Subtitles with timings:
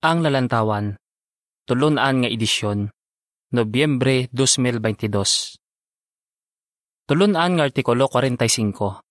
[0.00, 0.96] Ang Lalantawan,
[1.68, 2.88] Tulunan nga edisyon,
[3.52, 5.12] Nobyembre 2022.
[7.04, 9.04] Tulunan nga artikulo 45.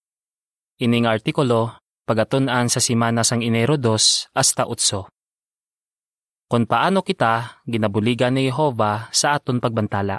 [0.81, 1.77] Ini nga artikulo,
[2.09, 6.49] pagatunan sa simana sang Enero 2 hasta 8.
[6.49, 10.17] Kung paano kita ginabuligan ni Jehova sa aton pagbantala.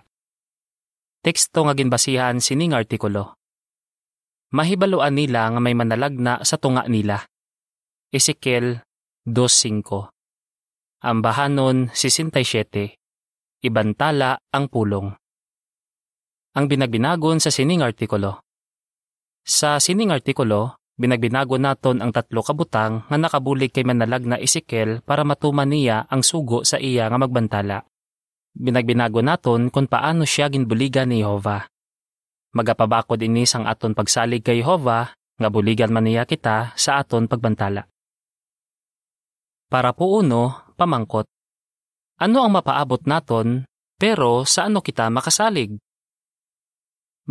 [1.18, 3.34] Teksto nga ginbasihan sining artikulo.
[4.54, 7.26] Mahibaluan nila nga may manalagna sa tunga nila.
[8.14, 8.78] Ezekiel
[9.26, 10.19] 2.5
[11.00, 12.92] Ambahanon 67.
[13.64, 15.08] Ibantala ang pulong.
[16.52, 18.44] Ang binagbinagon sa sining artikulo.
[19.40, 25.24] Sa sining artikulo, binagbinago naton ang tatlo kabutang nga nakabulig kay manalag na Ezekiel para
[25.24, 27.80] matuman niya ang sugo sa iya nga magbantala.
[28.52, 31.64] Binagbinago naton kung paano siya ginbuligan ni Jehova.
[32.52, 37.88] Magapabakod ini sang aton pagsalig kay Jehova nga buligan man niya kita sa aton pagbantala.
[39.70, 41.30] Para po uno, pamangkot.
[42.18, 43.62] Ano ang mapaabot naton,
[43.94, 45.78] pero sa ano kita makasalig?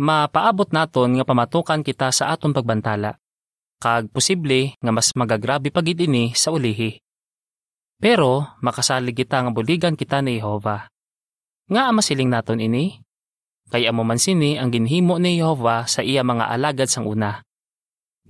[0.00, 3.20] Mapaabot naton nga pamatukan kita sa aton pagbantala,
[3.76, 6.96] kag posible nga mas magagrabe pagid ini sa ulihi.
[8.00, 10.88] Pero makasalig kita nga buligan kita ni Jehova.
[11.68, 13.04] Nga masiling naton ini?
[13.68, 17.44] Kay amo man sini ang ginhimo ni Jehova sa iya mga alagad sang una.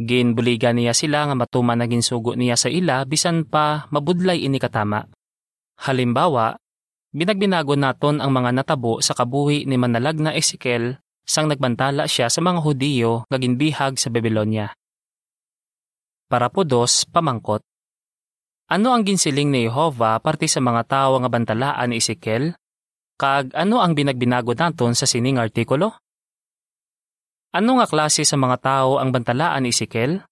[0.00, 5.04] Ginbuligan niya sila nga matuman na ginsugo niya sa ila bisan pa mabudlay ini katama.
[5.84, 6.56] Halimbawa,
[7.12, 12.40] binagbinago naton ang mga natabo sa kabuhi ni manalag na Ezekiel sang nagbantala siya sa
[12.40, 14.72] mga Hudiyo nga ginbihag sa Babylonia.
[16.32, 17.60] Para po dos, pamangkot.
[18.72, 22.56] Ano ang ginsiling ni Jehova parte sa mga tao nga bantalaan ni Ezekiel?
[23.20, 25.92] Kag ano ang binagbinago naton sa sining artikulo?
[27.50, 30.22] Ano nga klase sa mga tao ang bantalaan ni Ezekiel?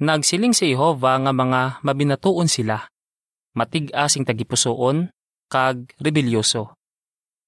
[0.00, 2.80] Nagsiling si Jehova nga mga mabinatuon sila,
[3.52, 5.12] matig-asing tagipusoon,
[5.52, 6.72] kag rebelyoso.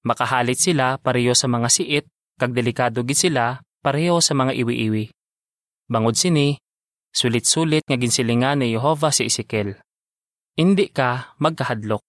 [0.05, 2.05] Makahalit sila pareho sa mga siit,
[2.37, 5.09] kag delikado gid sila pareho sa mga iwi-iwi.
[5.89, 6.53] Bangod sini,
[7.09, 9.73] sulit-sulit nga ginsilingan ni Jehova si Ezekiel.
[10.53, 12.05] Hindi ka magkahadlok.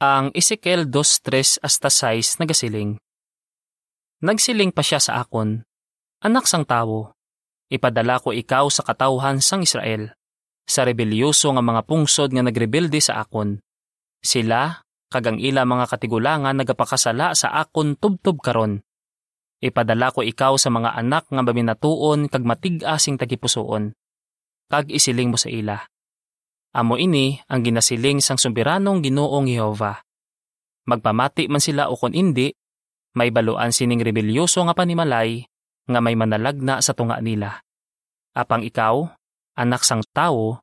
[0.00, 2.96] Ang Ezekiel 2.3 hasta 6 nagasiling.
[4.18, 5.62] Nagsiling pa siya sa akon,
[6.18, 7.14] Anak sang tawo,
[7.70, 10.10] ipadala ko ikaw sa katawhan sang Israel,
[10.66, 13.62] sa rebelyoso nga mga pungsod nga nagrebelde sa akon.
[14.18, 18.82] Sila, kagang ila mga katigulangan nagapakasala sa akon tubtob karon.
[19.62, 23.94] Ipadala ko ikaw sa mga anak nga baminatuon kag matig-asing tagipusoon.
[24.66, 25.78] Kag isiling mo sa ila.
[26.74, 30.02] Amo ini ang ginasiling sang sumbiranong Ginoong Jehova.
[30.90, 32.50] Magpamati man sila o kon indi,
[33.18, 35.42] may baluan sining rebelyoso nga panimalay
[35.90, 37.58] nga may manalagna sa tunga nila.
[38.38, 39.10] Apang ikaw,
[39.58, 40.62] anak sang tao,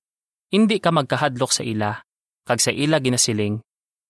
[0.55, 1.99] hindi ka magkahadlok sa ila,
[2.47, 3.59] kag sa ila ginasiling,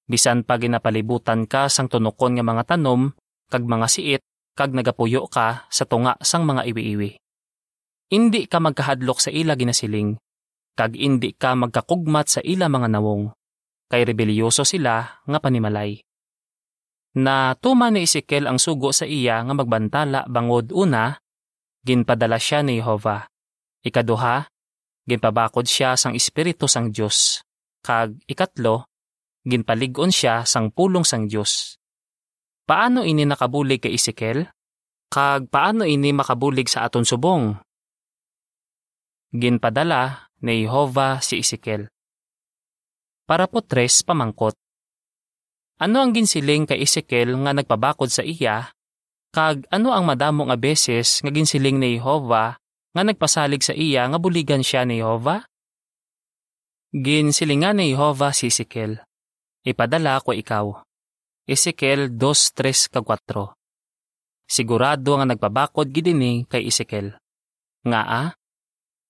[0.06, 3.10] bisan pa ginapalibutan ka sang tunokon nga mga tanom,
[3.50, 4.22] kag mga siit,
[4.54, 7.18] kag nagapuyo ka sa tunga sang mga iwi-iwi.
[8.14, 10.22] Hindi ka magkahadlok sa ila ginasiling,
[10.78, 13.34] kag hindi ka magkakugmat sa ila mga nawong,
[13.90, 16.05] kay rebelyoso sila nga panimalay
[17.16, 21.16] na tuman ni Ezekiel ang sugo sa iya nga magbantala bangod una,
[21.88, 23.24] ginpadala siya ni Jehova.
[23.86, 24.44] Ikaduha,
[25.08, 27.40] ginpabakod siya sang Espiritu sang Dios.
[27.86, 28.90] Kag ikatlo,
[29.46, 31.80] ginpalig-on siya sang pulong sang Dios.
[32.66, 34.50] Paano ini nakabulig kay Ezekiel?
[35.06, 37.54] Kag paano ini makabulig sa aton subong?
[39.30, 41.88] Ginpadala ni Jehova si Ezekiel.
[43.30, 44.65] Para po tres pamangkot.
[45.76, 48.72] Ano ang ginsiling kay Ezekiel nga nagpabakod sa iya,
[49.36, 52.56] kag ano ang madamo nga beses nga ginsiling ni Jehova
[52.96, 55.44] nga nagpasalig sa iya nga buligan siya ni Jehova?
[56.96, 59.04] Ginsilingan ni Jehova si Ezekiel.
[59.68, 60.80] Ipadala ko ikaw.
[61.44, 63.52] Ezekiel 2.3 4
[64.48, 67.20] Sigurado nga nagpabakod gidini kay Ezekiel.
[67.84, 68.24] Nga a,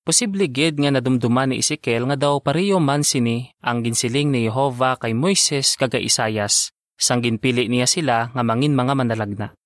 [0.05, 5.01] Posible gid nga nadumduman ni Ezekiel nga daw pariyo man sini ang ginsiling ni Jehova
[5.01, 9.57] kay Moises kaga Isayas, sang ginpili niya sila nga mangin mga manalagna.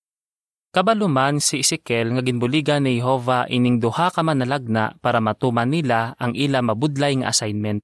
[0.71, 6.31] Kabaluman si Ezekiel nga ginbuligan ni Jehova ining duha ka manalagna para matuman nila ang
[6.31, 7.83] ila mabudlay nga assignment.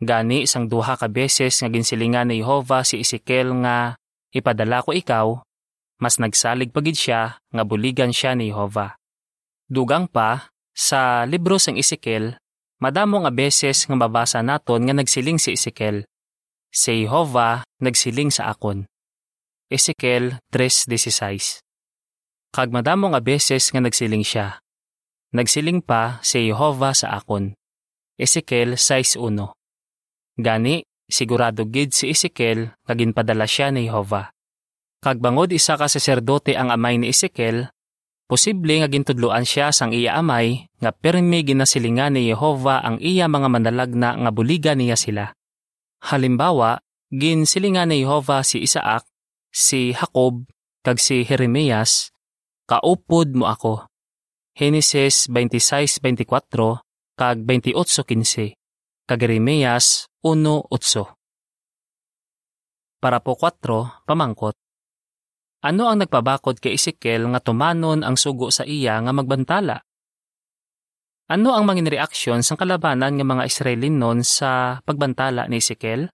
[0.00, 4.00] Gani sang duha ka beses nga ginsilingan ni Jehova si Ezekiel nga
[4.32, 5.44] ipadala ko ikaw,
[6.00, 8.96] mas nagsalig pagid siya nga buligan siya ni Jehova.
[9.68, 12.36] Dugang pa, sa libro sang Ezekiel,
[12.84, 16.04] madamo nga beses nga mabasa naton nga nagsiling si Ezekiel.
[16.68, 18.84] Si Jehova nagsiling sa akon.
[19.72, 21.64] Ezekiel 3.16
[22.52, 24.60] Kag madamo nga beses nga nagsiling siya.
[25.32, 27.56] Nagsiling pa si Jehova sa akon.
[28.20, 29.56] Ezekiel 6.1
[30.36, 34.28] Gani, sigurado gid si Ezekiel ginpadala siya ni Jehova.
[35.00, 37.72] Kag bangod isa ka saserdote ang amay ni Ezekiel,
[38.26, 43.48] posible nga gintudloan siya sang iya amay nga permi ginasilingan ni Jehova ang iya mga
[43.48, 45.30] manalagna nga buliga niya sila.
[46.06, 46.82] Halimbawa,
[47.14, 49.06] ginsilingan ni Jehova si Isaac,
[49.54, 50.44] si Jacob,
[50.82, 52.10] kag si Jeremias,
[52.66, 53.86] kaupod mo ako.
[54.58, 56.82] Genesis 26:24
[57.14, 58.58] kag 28:15
[59.06, 61.14] kag Jeremias 1:8.
[62.98, 64.58] Para po 4, pamangkot.
[65.64, 69.80] Ano ang nagpabakod kay Ezekiel nga tumanon ang sugo sa iya nga magbantala?
[71.26, 76.12] Ano ang mga reaksyon sa kalabanan ng mga Israelin noon sa pagbantala ni Ezekiel?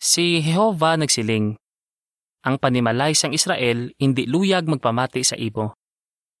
[0.00, 1.54] Si Jehova nagsiling,
[2.40, 5.76] Ang panimalay sang Israel hindi luyag magpamati sa ibo,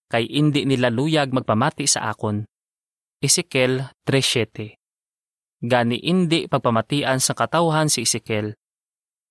[0.08, 2.48] kay hindi nila luyag magpamati sa akon.
[3.20, 4.80] Ezekiel 3.7
[5.60, 8.56] Gani hindi pagpamatian sa katawhan si Ezekiel.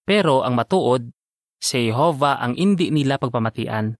[0.06, 1.10] Pero ang matuod,
[1.60, 3.94] si Jehova ang hindi nila pagpamatian.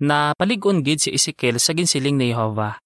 [0.00, 2.80] Na paligon gid si Ezekiel sa ginsiling ni Jehova.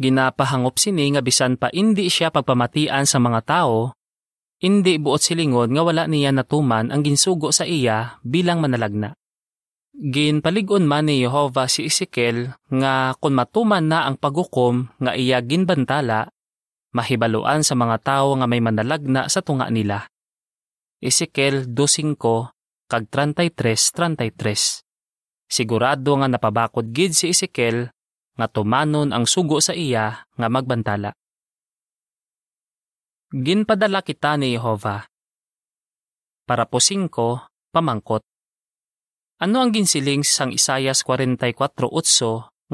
[0.00, 3.94] Ginapahangop sini nga bisan pa hindi siya pagpamatian sa mga tao,
[4.60, 9.16] hindi buot silingon nga wala niya natuman ang ginsugo sa iya bilang manalagna.
[9.96, 16.32] Ginpaligon man ni Jehova si Ezekiel nga kung matuman na ang pagukom nga iya ginbantala,
[16.96, 20.08] mahibaluan sa mga tao nga may manalagna sa tunga nila.
[21.00, 22.59] Ezekiel 2.5
[22.90, 24.82] kag 33.33
[25.46, 27.94] Sigurado nga napabakod gid si Ezekiel
[28.34, 31.14] nga tumanon ang sugo sa iya nga magbantala.
[33.30, 35.06] Ginpadala kita ni Jehova.
[36.46, 37.10] Para po 5,
[37.70, 38.26] pamangkot.
[39.38, 41.94] Ano ang ginsiling sang Isayas 44.8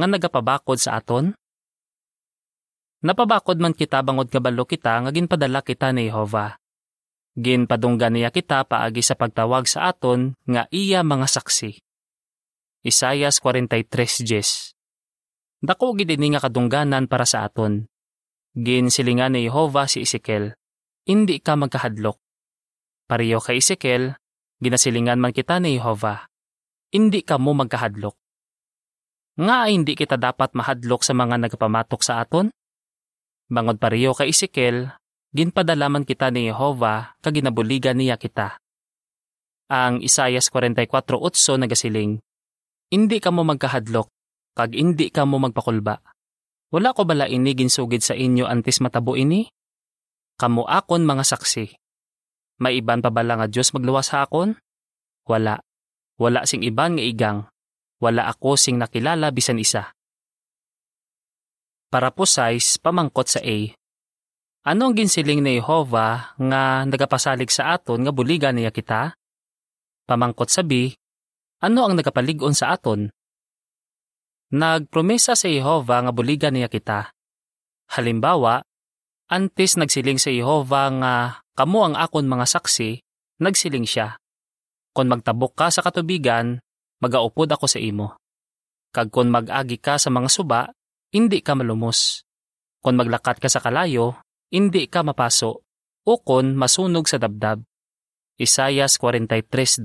[0.01, 1.37] nga nagapabakod sa aton?
[3.05, 6.57] Napabakod man kita bangod kabalo kita nga ginpadala kita ni Jehova.
[7.37, 11.77] Ginpadunggan niya kita paagi sa pagtawag sa aton nga iya mga saksi.
[12.81, 14.73] Isayas 43.10
[15.61, 17.85] Dako gid nga kadungganan para sa aton.
[18.57, 20.57] Ginsilingan ni Jehova si Ezekiel,
[21.05, 22.17] hindi ka magkahadlok.
[23.05, 24.17] Pariyo kay Ezekiel,
[24.65, 26.33] ginasilingan man kita ni Jehova,
[26.89, 28.17] hindi ka mo magkahadlok.
[29.37, 32.49] Nga hindi kita dapat mahadlok sa mga nagpamatok sa aton?
[33.53, 34.97] Bangod pariyo kay Ezekiel,
[35.37, 38.57] ginpadalaman kita ni Jehova kag ginabuligan niya kita.
[39.69, 42.25] Ang Isayas 44.8 nagasiling,
[42.89, 44.09] Hindi ka mo magkahadlok,
[44.57, 46.01] kag hindi ka mo magpakulba
[46.75, 49.47] wala ko bala ini ginsugid sa inyo antes matabo ini?
[50.37, 51.67] Kamu akon mga saksi.
[52.59, 54.59] May iban pa bala nga Diyos magluwas sa akon?
[55.31, 55.63] Wala.
[56.19, 57.39] Wala sing iban nga igang.
[58.03, 59.95] Wala ako sing nakilala bisan isa.
[61.87, 63.59] Para po size, pamangkot sa A.
[64.67, 69.15] Ano ang ginsiling ni Jehova nga nagapasalig sa aton nga buligan niya kita?
[70.11, 70.91] Pamangkot sa B,
[71.63, 73.07] ano ang nagapaligon sa aton?
[74.51, 77.15] Nagpromesa sa Jehova nga buligan niya kita.
[77.95, 78.67] Halimbawa,
[79.31, 81.15] antes nagsiling sa Jehova nga
[81.55, 82.99] kamo ang akon mga saksi,
[83.39, 84.19] nagsiling siya.
[84.91, 86.59] Kung magtabok ka sa katubigan,
[86.99, 88.19] magaupod ako sa imo.
[88.91, 90.75] Kag kung mag-agi ka sa mga suba,
[91.15, 92.27] hindi ka malumos.
[92.83, 95.63] Kung maglakat ka sa kalayo, hindi ka mapaso.
[96.07, 97.67] O kung masunog sa dabdab.
[98.39, 99.83] Isayas 43.2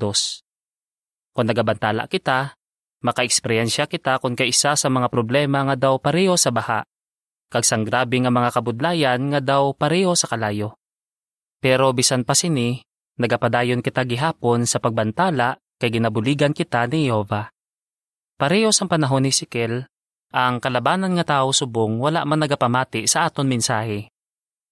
[1.34, 2.62] Kung nagabantala kita,
[3.02, 6.86] Maka-eksperyensya kita kung kaisa sa mga problema nga daw pareho sa baha,
[7.50, 10.78] kag sang grabe nga mga kabudlayan nga daw pareho sa kalayo.
[11.58, 12.78] Pero bisan pa sini,
[13.18, 17.50] nagapadayon kita gihapon sa pagbantala kay ginabuligan kita ni Jehova.
[18.38, 19.90] Pareho sa panahon ni Sikel,
[20.30, 24.11] ang kalabanan nga tao subong wala man nagapamati sa aton mensahe.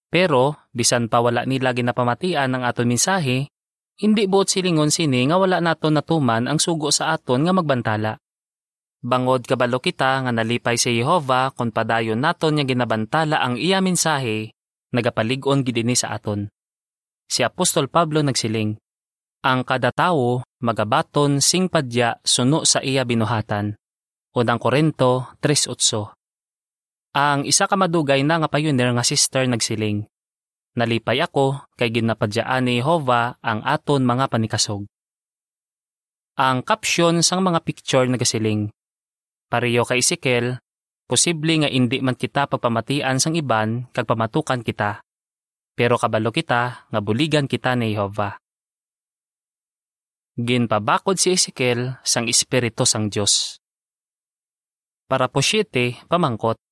[0.10, 3.54] Pero, bisan pa wala nila ginapamatian ang aton mensahe,
[4.02, 8.18] hindi buot silingon sini nga wala naton natuman ang sugo sa aton nga magbantala.
[9.00, 14.52] Bangod kabalo kita nga nalipay si Jehova kung padayon naton nga ginabantala ang iya mensahe,
[14.92, 16.50] nagapalig-on gidini sa aton.
[17.30, 18.76] Si Apostol Pablo nagsiling,
[19.40, 23.80] Ang kada tawo magabaton sing padya suno sa iya binuhatan.
[24.36, 26.19] Unang Korinto 3.8
[27.20, 30.08] Ang isa ka madugay na nga pioneer nga sister nagsiling,
[30.80, 34.86] Nalipay ako kay ginapadyaan ni Jehova ang aton mga panikasog.
[36.40, 38.72] Ang caption sang mga picture nagasiling.
[39.52, 40.62] Pariyo kay Ezekiel,
[41.10, 45.02] posible nga hindi man kita pagpamatian sang iban kag pamatukan kita.
[45.74, 48.40] Pero kabalo kita nga buligan kita ni Jehova.
[50.40, 53.60] Ginpabakod si Ezekiel sang Espiritu sang Dios.
[55.10, 56.69] Para po siyete, pamangkot.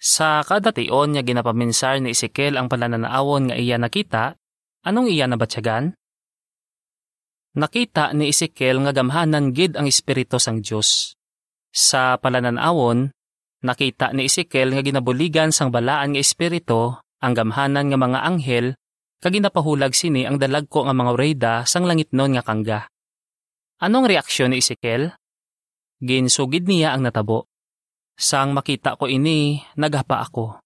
[0.00, 4.36] Sa kada tion nga ginapaminsar ni Ezekiel ang panananaawon nga iya nakita,
[4.84, 5.96] anong iya nabatsyagan?
[7.54, 11.14] Nakita ni Ezekiel nga gamhanan gid ang espiritu sang Dios.
[11.70, 13.14] Sa palananawon,
[13.62, 18.66] nakita ni Ezekiel nga ginabuligan sang balaan nga espiritu ang gamhanan nga mga anghel
[19.22, 22.90] kag ginapahulag sini ang dalagko nga mga reyda sang langitnon nga kangga.
[23.80, 25.16] Anong reaksyon ni Ezekiel?
[26.02, 27.48] Ginsugid niya ang natabo.
[28.14, 30.62] Sang makita ko ini, naghapa ako.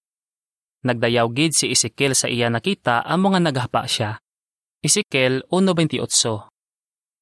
[0.85, 4.21] Nagdayaw gid si Ezekiel sa iya nakita ang mga naghapa siya.
[4.79, 5.99] Ezekiel 1.28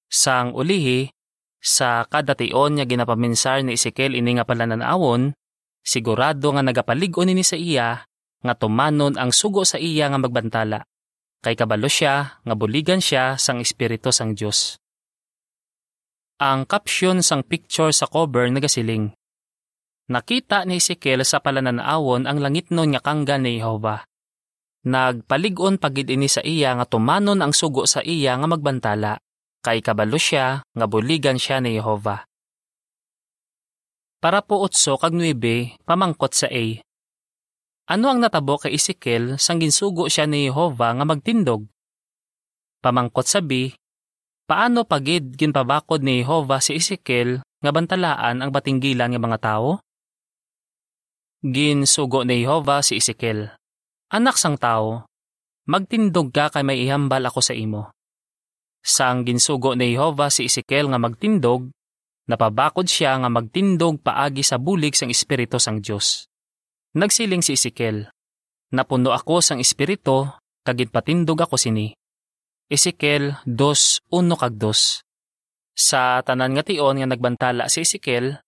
[0.05, 1.09] Sang ulihi,
[1.57, 5.33] sa kada tion nga ginapaminsar ni Ezekiel ini nga palananawon,
[5.81, 8.05] sigurado nga nagapalig-on ini sa iya
[8.45, 10.85] nga tumanon ang sugo sa iya nga magbantala.
[11.41, 14.77] Kay kabalo siya nga buligan siya sang espiritu sang Dios.
[16.37, 19.16] Ang caption sang picture sa cover nagasiling.
[20.07, 24.07] Nakita ni Ezekiel sa palananawon ang langit nun nga kangga ni Jehova.
[24.87, 29.19] Nagpaligon pagid ini sa iya nga tumanon ang sugo sa iya nga magbantala,
[29.59, 32.23] kay kabalo siya nga buligan siya ni Jehova.
[34.23, 36.65] Para po utso kag 9, pamangkot sa A.
[37.91, 41.67] Ano ang natabo kay Ezekiel sang ginsugo siya ni Jehova nga magtindog?
[42.79, 43.75] Pamangkot sa B,
[44.47, 49.83] Paano pagid ginpabakod ni Jehova si Ezekiel nga bantalaan ang batinggilan nga mga tao?
[51.47, 53.47] Ginsugo ni Jehova si Ezekiel.
[54.11, 55.07] Anak sang tao,
[55.63, 57.95] magtindog ka kay may ihambal ako sa imo.
[58.83, 61.71] Sang ginsugo ni Jehova si Ezekiel nga magtindog,
[62.27, 66.27] napabakod siya nga magtindog paagi sa bulig sang espiritu sang Dios.
[66.99, 68.11] Nagsiling si Ezekiel,
[68.67, 70.27] Napuno ako sang espiritu,
[70.67, 71.95] kagid patindog ako sini.
[72.67, 74.99] Ezekiel 2.1 kag 2.
[75.71, 78.43] Sa tanan nga tion nga nagbantala si Ezekiel,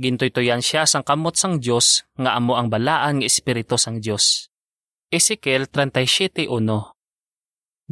[0.00, 4.48] gintoy-toyan siya sang kamot sang Dios nga amo ang balaan nga espiritu sang Dios.
[5.12, 6.48] Ezekiel 37.1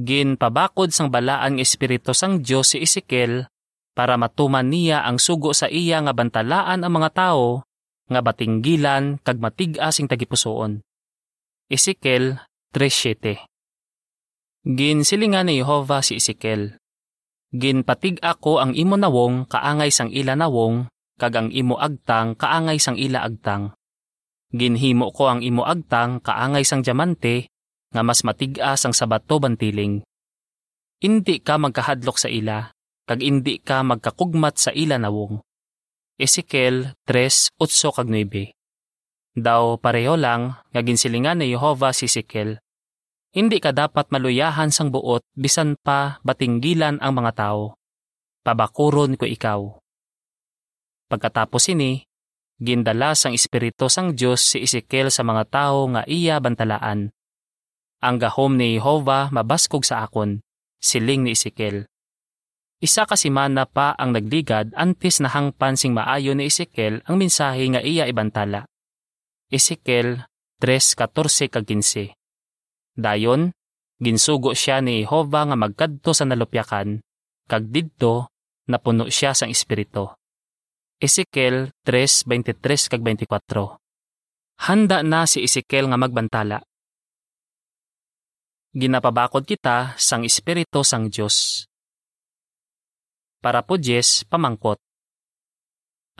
[0.00, 3.48] Ginpabakod sang balaan nga espiritu sang Dios si Ezekiel
[3.92, 7.66] para matuman niya ang sugo sa iya nga bantalaan ang mga tao
[8.10, 10.82] nga batinggilan kag matig-a sing tagipusoon.
[11.70, 12.42] Ezekiel
[12.74, 13.46] 3.7
[14.66, 16.76] Ginsilingan ni Jehova si Ezekiel.
[17.50, 20.86] Ginpatig ako ang imo nawong kaangay sang ila nawong,
[21.20, 23.76] kag ang imo agtang kaangay sang ila agtang.
[24.48, 27.52] Ginhimo ko ang imo agtang kaangay sang diamante,
[27.92, 30.00] nga mas matiga sang sabato bantiling.
[31.04, 32.72] Indi ka magkahadlok sa ila,
[33.04, 35.44] kag indi ka magkakugmat sa ila nawong.
[36.16, 37.60] Ezekiel 3:8
[37.92, 39.36] kag 9.
[39.36, 42.56] Daw pareho lang nga ginsilingan ni Jehova si Ezekiel
[43.30, 47.78] hindi ka dapat maluyahan sang buot bisan pa batinggilan ang mga tao.
[48.42, 49.78] Pabakuron ko ikaw.
[51.10, 52.06] Pagkatapos ini,
[52.62, 57.10] gindala sang Espiritu sang Diyos si Ezekiel sa mga tao nga iya bantalaan.
[57.98, 60.38] Ang gahom ni Jehova mabaskog sa akon,
[60.78, 61.90] siling ni Ezekiel.
[62.78, 67.66] Isa ka simana pa ang nagligad antes na hangpan sing maayo ni Ezekiel ang mensahe
[67.74, 68.70] nga iya ibantala.
[69.50, 70.30] Ezekiel
[70.62, 72.14] 3:14-15
[72.94, 73.50] Dayon,
[73.98, 77.02] ginsugo siya ni Jehova nga magkadto sa nalupyakan,
[77.50, 78.30] kag didto
[78.70, 80.19] napuno siya sang espiritu.
[81.00, 83.80] Ezekiel 3:23 kag 24.
[84.68, 86.60] Handa na si Ezekiel nga magbantala.
[88.76, 91.64] Ginapabakod kita sang espiritu sang Dios.
[93.40, 94.76] Para po Jess, pamangkot.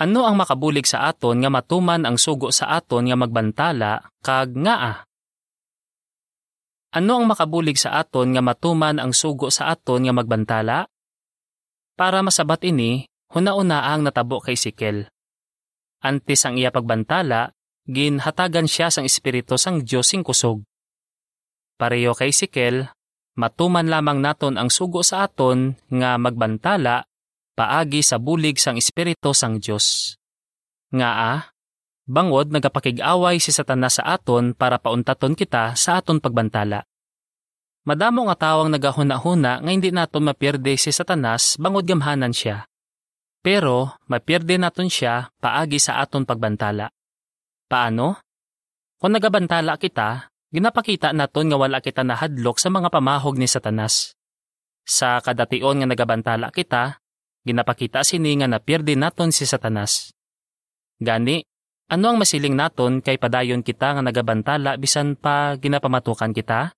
[0.00, 4.76] Ano ang makabulig sa aton nga matuman ang sugo sa aton nga magbantala kag nga
[4.80, 4.98] ah?
[6.96, 10.88] Ano ang makabulig sa aton nga matuman ang sugo sa aton nga magbantala?
[12.00, 15.06] Para masabat ini, huna-una ang natabo kay Sikel.
[16.00, 17.54] Antes ang iya pagbantala,
[17.86, 20.64] ginhatagan siya sang espiritu sang Diyos sing kusog.
[21.78, 22.90] Pareho kay Sikel,
[23.38, 27.08] matuman lamang naton ang sugo sa aton nga magbantala
[27.54, 30.16] paagi sa bulig sang espiritu sang Diyos.
[30.90, 31.40] Nga ah,
[32.10, 36.82] Bangod nagapakig-away si Satanas sa aton para pauntaton kita sa aton pagbantala.
[37.86, 42.66] Madamo nga tawang nagahuna-huna nga hindi naton mapirde si Satanas bangod gamhanan siya.
[43.40, 46.92] Pero mapirde naton siya paagi sa aton pagbantala.
[47.64, 48.20] Paano?
[49.00, 54.12] Kung nagabantala kita, ginapakita naton nga wala kita nahadlok sa mga pamahog ni Satanas.
[54.84, 57.00] Sa kadation nga nagabantala kita,
[57.48, 60.12] ginapakita sini nga napirde naton si Satanas.
[61.00, 61.40] Gani,
[61.88, 66.76] ano ang masiling naton kay padayon kita nga nagabantala bisan pa ginapamatukan kita?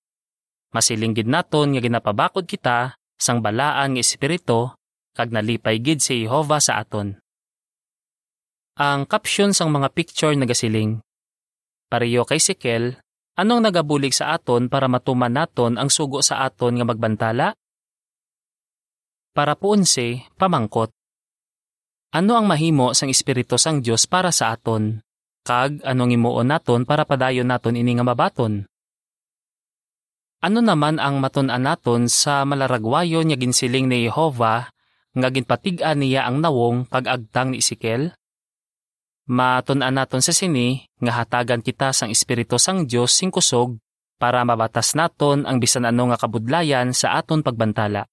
[0.71, 4.71] Masiling gid naton nga ginapabakod kita sang balaan nga espiritu
[5.13, 7.17] kag nalipay gid si Jehova sa aton.
[8.77, 10.99] Ang caption sang mga picture nagasiling
[11.93, 12.97] Pareyo kay Sikel,
[13.37, 17.53] anong nagabulig sa aton para matuman naton ang sugo sa aton nga magbantala?
[19.29, 20.89] Para po unse, pamangkot.
[22.17, 25.05] Ano ang mahimo sang Espiritu sang Dios para sa aton?
[25.45, 28.65] Kag anong imuon naton para padayon naton ini nga mabaton?
[30.41, 34.72] Ano naman ang matun-an naton sa malaragwayon nga ginsiling ni Jehova
[35.13, 38.13] nga ginpatig-an niya ang nawong kag agtang ni Ezekiel?
[39.29, 43.79] Matun-an naton sa sini nga hatagan kita sang Espiritu sang Dios sing kusog
[44.19, 48.03] para mabatas naton ang bisan ano nga kabudlayan sa aton pagbantala.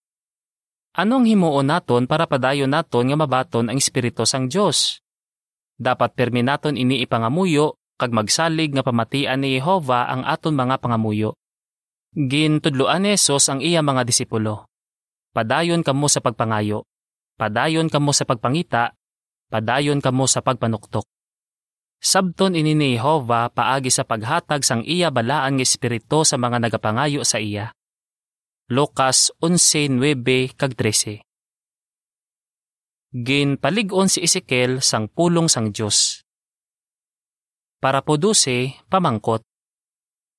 [0.95, 5.03] Anong himuon naton para padayon naton nga mabaton ang Espiritu sang Dios?
[5.79, 11.39] Dapat permi naton ini ipangamuyo kag magsalig nga pamatian ni Jehova ang aton mga pangamuyo.
[12.11, 14.67] Gintudloan ni Jesus ang iya mga disipulo.
[15.31, 16.90] Padayon kamo sa pagpangayo.
[17.41, 18.93] Padayon kamo sa pagpangita
[19.49, 21.09] padayon kamo sa pagpanuktok.
[22.01, 27.25] Sabton ini ni Jehova paagi sa paghatag sang iya balaan nga espiritu sa mga nagapangayo
[27.25, 27.73] sa iya.
[28.69, 31.25] Lucas 11:9 kag 13.
[33.11, 36.21] Gin paligon si Ezekiel sang pulong sang Dios.
[37.81, 39.41] Para po duse, pamangkot.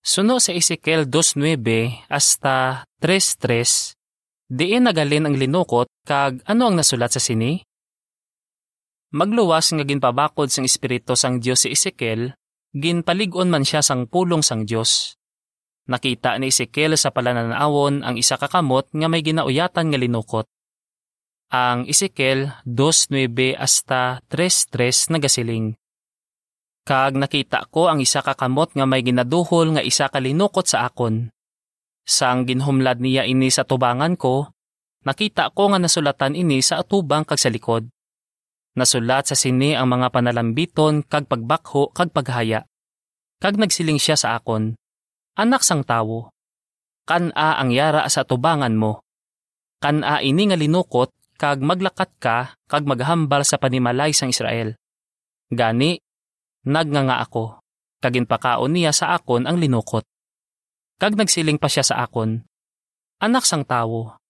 [0.05, 4.00] Suno sa Ezekiel 2.9 hasta 3.3,
[4.51, 7.63] diin nagalin ang linukot kag ano ang nasulat sa sini?
[9.15, 12.36] Magluwas nga ginpabakod sang espiritu sang Dios si Ezekiel,
[12.75, 15.15] ginpaligon man siya sang pulong sang Dios.
[15.88, 20.48] Nakita ni Ezekiel sa palananawon ang isa kakamot nga may ginauyatan nga linukot.
[21.51, 25.75] Ang Ezekiel 2.9 hasta 3.3 nagasiling.
[26.88, 31.27] Kag nakita ko ang isa kakamot nga may ginaduhol nga isa kalinukot sa akon.
[32.05, 34.50] Sang ginhumlad niya ini sa tubangan ko,
[35.05, 37.89] nakita ko nga nasulatan ini sa atubang kag sa likod.
[38.77, 42.63] Nasulat sa sini ang mga panalambiton kag pagbakho kag paghaya.
[43.41, 44.77] Kag nagsiling siya sa akon,
[45.31, 46.27] Anak sang tawo,
[47.08, 49.00] kan-a ang yara sa tubangan mo.
[49.79, 54.75] Kan-a ini nga linukot kag maglakat ka kag maghambal sa panimalay sang Israel.
[55.48, 55.96] Gani,
[56.68, 57.64] nagnganga ako,
[58.03, 60.03] kag inpakaon niya sa akon ang linukot.
[61.01, 62.46] Kag nagsiling pa siya sa akon,
[63.18, 64.22] Anak sang tawo,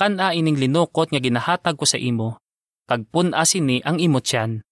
[0.00, 2.40] kan-a ining linukot nga ginahatag ko sa imo,
[2.88, 4.64] kag pun asini ang imot siyan.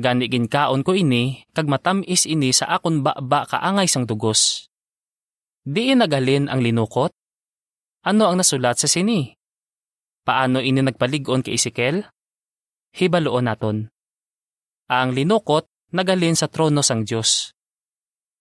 [0.00, 4.72] Gani ginkaon ko ini, kag matamis ini sa akon baba kaangay sang dugos.
[5.68, 7.12] Diin nagalin ang linukot?
[8.04, 9.36] Ano ang nasulat sa sini?
[10.24, 12.08] Paano ini nagpaligon kay Ezekiel?
[12.96, 13.92] Hibaloon naton.
[14.88, 17.52] Ang linukot nagalin sa trono sang Dios.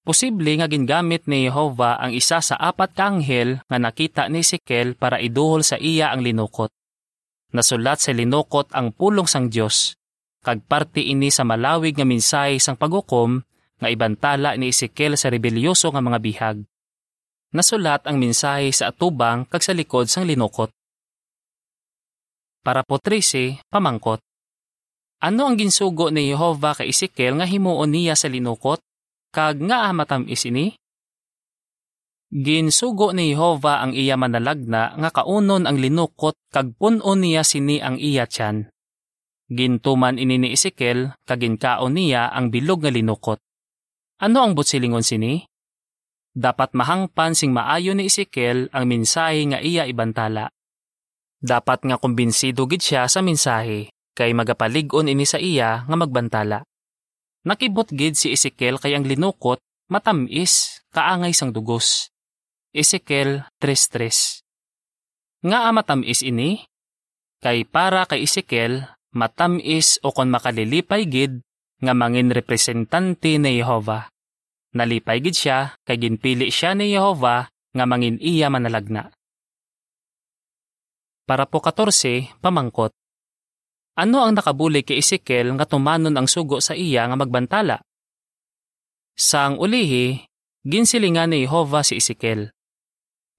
[0.04, 4.96] Posible nga gingamit ni Jehova ang isa sa apat ka anghel nga nakita ni Ezekiel
[4.96, 6.72] para iduhol sa iya ang linukot
[7.50, 9.98] nasulat sa linukot ang pulong sang Dios
[10.46, 13.42] kag parte ini sa malawig nga mensahe sang pagukom
[13.80, 16.58] nga ibantala ni Ezekiel sa rebelyoso nga mga bihag.
[17.56, 20.70] Nasulat ang mensahe sa atubang kag sa likod sang linukot.
[22.60, 24.20] Para po 13, pamangkot.
[25.24, 28.84] Ano ang ginsugo ni Jehova kay Ezekiel nga himuon niya sa linukot
[29.30, 30.74] kag nga matamis ini?
[32.30, 37.98] Ginsugo ni Jehova ang iya manalagna nga kaunon ang linukot kag punon niya sini ang
[37.98, 38.70] iya tiyan.
[39.50, 43.42] Gintuman ini ni Ezekiel kag ginkaon niya ang bilog nga linukot.
[44.22, 45.42] Ano ang butsilingon sini?
[46.30, 50.54] Dapat mahangpan sing maayo ni Ezekiel ang mensahe nga iya ibantala.
[51.42, 56.69] Dapat nga kumbinsido gid siya sa mensahe kay magapalig-on ini sa iya nga magbantala.
[57.48, 62.12] Nakibot gid si Ezekiel kay ang linukot matamis kaangay sang dugos.
[62.76, 66.68] Ezekiel 3.3 Nga matamis ini?
[67.40, 68.84] Kay para kay Ezekiel,
[69.16, 71.40] matamis o kon makalilipay gid
[71.80, 74.12] nga mangin representante ni Jehova.
[74.76, 79.16] Nalipay gid siya kay ginpili siya ni Jehova nga mangin iya manalagna.
[81.24, 82.99] Para po 14, pamangkot.
[84.00, 87.84] Ano ang nakabulig kay Ezekiel nga tumanon ang sugo sa iya nga magbantala?
[89.20, 90.24] Sang ulihi,
[90.64, 92.56] ginsilingan ni Jehova si Ezekiel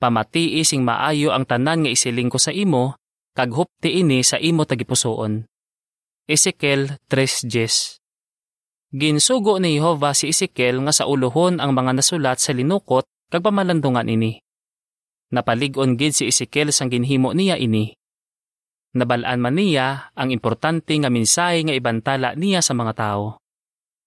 [0.01, 2.97] pamati sing maayo ang tanan nga isiling ko sa imo,
[3.37, 5.45] kag hupti ini sa imo tagipusoon.
[6.25, 8.01] Ezekiel 3.10
[8.91, 14.09] Ginsugo ni Jehova si Ezekiel nga sa uluhon ang mga nasulat sa linukot kag pamalandungan
[14.09, 14.41] ini.
[15.31, 17.95] Napaligon gid si Ezekiel sang ginhimo niya ini.
[18.91, 23.39] Nabalaan man niya ang importante nga mensahe nga ibantala niya sa mga tao.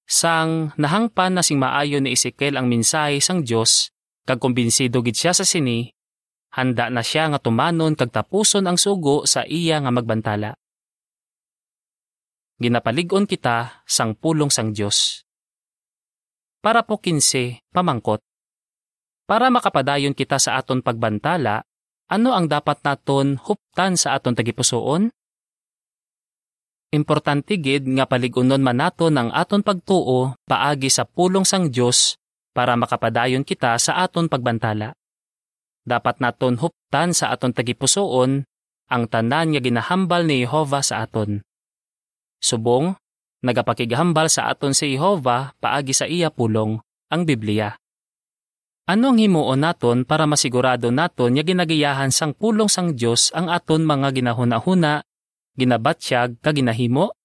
[0.03, 3.95] Sang nahangpan na sing maayo ni Ezekiel ang mensahe sang Dios,
[4.27, 5.87] kag kumbinsido gid siya sa sini,
[6.51, 10.51] handa na siya nga tumanon kag tapuson ang sugo sa iya nga magbantala.
[12.59, 15.23] Ginapalig-on kita sang pulong sang Dios.
[16.59, 18.19] Para po 15, pamangkot.
[19.23, 21.63] Para makapadayon kita sa aton pagbantala,
[22.13, 25.09] ano ang dapat naton huptan sa aton tagipusoon?
[26.93, 32.21] Importante gid nga paligunon man naton ang aton pagtuo paagi sa pulong sang Dios
[32.53, 34.93] para makapadayon kita sa aton pagbantala.
[35.81, 38.45] Dapat naton huptan sa aton tagipusoon
[38.93, 41.41] ang tanan nga ginahambal ni Jehova sa aton.
[42.37, 42.93] Subong,
[43.41, 46.77] nagapakigahambal sa aton si Jehova paagi sa iya pulong,
[47.09, 47.73] ang Biblia.
[48.83, 54.11] Anong himuon naton para masigurado naton nga ginagiyahan sang pulong sang Dios ang aton mga
[54.11, 55.07] ginahuna-huna
[55.55, 57.15] ginabatsyag ka ginahimo?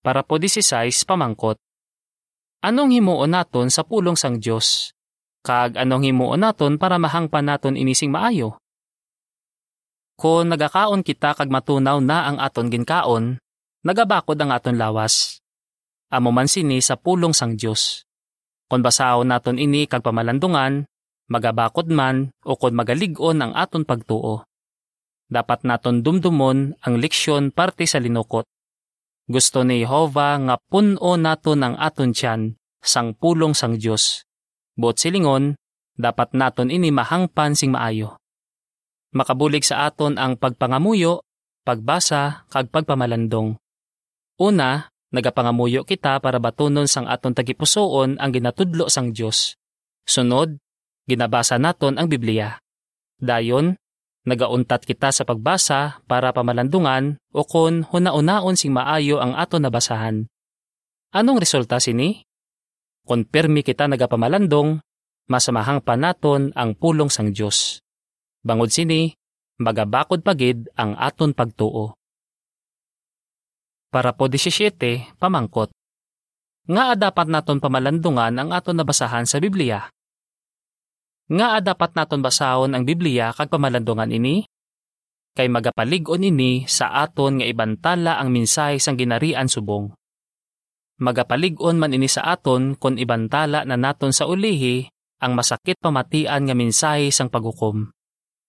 [0.00, 0.64] Para po 16
[1.04, 1.60] pamangkot.
[2.64, 4.96] Anong himuon naton sa pulong sang Dios?
[5.44, 8.56] Kag anong himuon naton para mahangpan naton inising maayo?
[10.16, 13.36] Kung nagakaon kita kag matunaw na ang aton ginkaon,
[13.84, 15.44] nagabakod ang aton lawas.
[16.08, 18.05] Amo man sini sa pulong sang Dios.
[18.66, 20.86] Kung basahon naton ini kag pamalandungan,
[21.30, 24.46] magabakod man o kung magalig-on ang aton pagtuo
[25.26, 28.46] dapat naton dumdumon ang leksyon parte sa linukot.
[29.26, 34.22] Gusto ni Jehova nga puno naton ang aton tiyan sang pulong sang Dios.
[34.78, 35.58] Bot silingon,
[35.98, 38.22] dapat naton ini mahangpan sing maayo.
[39.16, 41.26] Makabulig sa aton ang pagpangamuyo,
[41.66, 43.58] pagbasa, kag pagpamalandong.
[44.38, 49.58] Una, nagapangamuyo kita para batunon sang aton tagipusoon ang ginatudlo sang Dios.
[50.06, 50.58] Sunod,
[51.06, 52.58] ginabasa naton ang Biblia.
[53.18, 53.76] Dayon,
[54.26, 60.26] Nagauntat kita sa pagbasa para pamalandungan o kon huna-unaon sing maayo ang ato nabasahan.
[61.14, 62.26] Anong resulta sini?
[63.06, 64.82] Kung permi kita nagapamalandong,
[65.30, 67.78] masamahang pa naton ang pulong sang Dios.
[68.42, 69.14] Bangod sini,
[69.62, 71.94] magabakod pagid ang aton pagtuo.
[73.90, 75.70] Para po 17, pamangkot.
[76.66, 79.86] Nga dapat naton pamalandungan ang aton nabasahan sa Biblia.
[81.30, 84.46] Nga dapat naton basahon ang Biblia kag pamalandungan ini?
[85.36, 89.92] Kay magapalig-on ini sa aton nga ibantala ang mensahe sang ginarian subong.
[90.96, 94.88] Magapalig-on man ini sa aton kon ibantala na naton sa ulihi
[95.20, 97.92] ang masakit pamatian nga mensahe sang paghukom.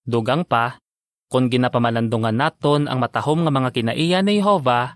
[0.07, 0.79] Dugang pa,
[1.27, 4.95] kung ginapamalandungan naton ang matahom nga mga kinaiya ni Jehova,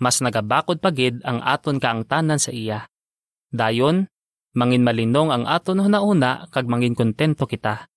[0.00, 2.90] mas nagabakod pagid ang aton kaangtanan sa iya.
[3.54, 4.10] Dayon,
[4.54, 7.90] Mangin malinong ang aton una kag mangin kontento kita.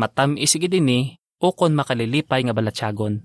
[0.00, 1.12] Matam isigi dini
[1.44, 3.20] ukon makalilipay nga balatyagon.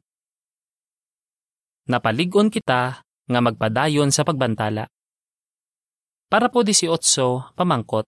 [1.88, 4.92] Napaligon kita nga magpadayon sa pagbantala.
[6.28, 8.04] Para po 18, pamangkot.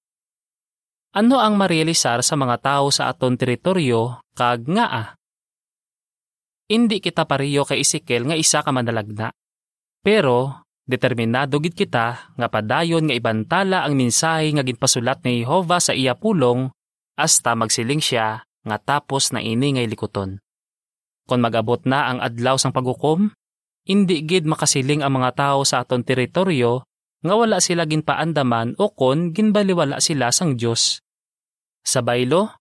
[1.16, 5.08] Ano ang marealisar sa mga tao sa aton teritoryo kag nga ah?
[6.68, 9.32] Hindi kita pariyo kay Ezekiel nga isa ka manalagna.
[10.02, 15.92] Pero Determinado gid kita nga padayon nga ibantala ang mensahe nga ginpasulat ni Jehova sa
[15.92, 16.72] iya pulong
[17.20, 20.40] hasta magsiling siya nga tapos na ini nga likuton.
[21.28, 23.36] Kung magabot na ang adlaw sang paghukom,
[23.84, 26.88] hindi gid makasiling ang mga tao sa aton teritoryo
[27.20, 31.04] nga wala sila ginpaandaman o kon ginbaliwala sila sang Dios.
[31.84, 32.56] Sa baylo,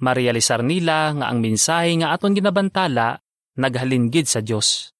[0.00, 3.20] marealisar nila nga ang mensahe nga aton ginabantala
[3.60, 4.95] naghalin gid sa Dios.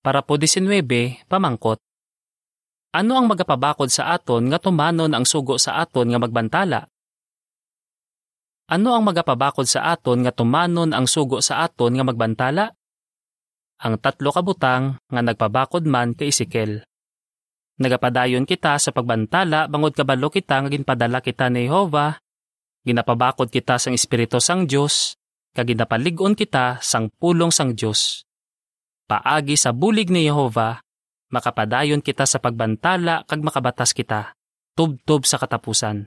[0.00, 1.76] Para po 19, pamangkot.
[2.96, 6.88] Ano ang magapabakod sa aton nga tumanon ang sugo sa aton nga magbantala?
[8.72, 12.72] Ano ang magapabakod sa aton nga tumanon ang sugo sa aton nga magbantala?
[13.84, 16.80] Ang tatlo kabutang nga nagpabakod man kay Ezekiel.
[17.76, 22.16] Nagapadayon kita sa pagbantala bangod kabalo kita nga ginpadala kita ni Jehova,
[22.88, 25.20] ginapabakod kita sang Espiritu sang Dios,
[25.52, 28.24] kag ginapalig-on kita sang pulong sang Dios
[29.10, 30.78] paagi sa bulig ni Jehova,
[31.34, 34.38] makapadayon kita sa pagbantala kag makabatas kita,
[34.78, 36.06] tubtob sa katapusan.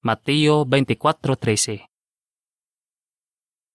[0.00, 1.84] Mateo 24.13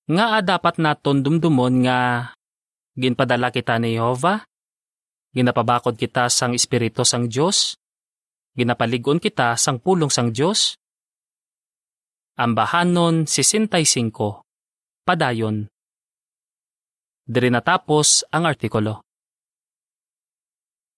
[0.10, 2.34] Nga dapat naton dumdumon nga
[2.98, 4.42] ginpadala kita ni Jehova,
[5.38, 7.78] ginapabakod kita sang Espiritu sang Dios,
[8.58, 10.74] ginapaligon kita sang pulong sang Dios,
[12.40, 13.70] Ambahanon 65
[15.04, 15.68] Padayon
[17.30, 19.09] Diri natapos ang artikulo.